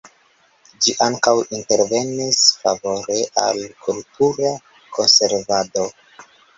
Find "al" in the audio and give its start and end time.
3.45-3.63